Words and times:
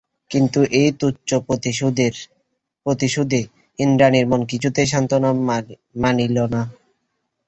কিন্তু 0.31 0.59
এই 0.79 0.89
তুচ্ছ 0.99 1.29
প্রতিশোধে 2.85 3.41
ইন্দ্রাণীর 3.79 4.25
মন 4.27 4.41
কিছুই 4.51 4.87
সান্ত্বনা 4.91 5.29
মানিল 6.03 6.37
না। 6.53 6.61